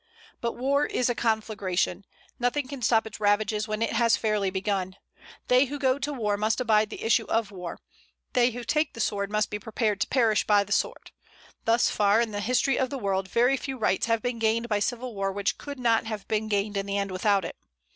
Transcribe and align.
But 0.41 0.53
war 0.53 0.87
is 0.87 1.11
a 1.11 1.13
conflagration; 1.13 2.05
nothing 2.39 2.67
can 2.67 2.81
stop 2.81 3.05
its 3.05 3.19
ravages 3.19 3.67
when 3.67 3.83
it 3.83 3.93
has 3.93 4.17
fairly 4.17 4.49
begun. 4.49 4.95
They 5.47 5.65
who 5.65 5.77
go 5.77 5.99
to 5.99 6.11
war 6.11 6.37
must 6.37 6.59
abide 6.59 6.89
the 6.89 7.03
issue 7.03 7.25
of 7.27 7.51
war; 7.51 7.79
they 8.33 8.49
who 8.49 8.63
take 8.63 8.95
the 8.95 8.99
sword 8.99 9.29
must 9.29 9.51
be 9.51 9.59
prepared 9.59 10.01
to 10.01 10.07
perish 10.07 10.43
by 10.47 10.63
the 10.63 10.73
sword. 10.73 11.11
Thus 11.65 11.91
far, 11.91 12.19
in 12.19 12.31
the 12.31 12.39
history 12.39 12.79
of 12.79 12.89
the 12.89 12.97
world, 12.97 13.29
very 13.29 13.57
few 13.57 13.77
rights 13.77 14.07
have 14.07 14.23
been 14.23 14.39
gained 14.39 14.67
by 14.67 14.79
civil 14.79 15.13
war 15.13 15.31
which 15.31 15.59
could 15.59 15.77
not 15.77 16.05
have 16.07 16.27
been 16.27 16.47
gained 16.47 16.77
in 16.77 16.87
the 16.87 16.97
end 16.97 17.11
without 17.11 17.45
it. 17.45 17.55